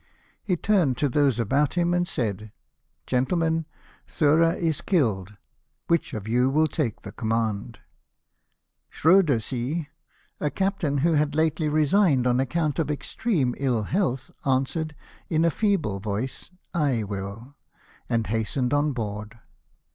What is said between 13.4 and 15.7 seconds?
ill health, answered, m a